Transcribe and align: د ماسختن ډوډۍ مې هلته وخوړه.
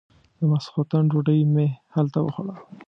د 0.37 0.39
ماسختن 0.51 1.03
ډوډۍ 1.11 1.39
مې 1.53 1.67
هلته 1.95 2.17
وخوړه. 2.21 2.55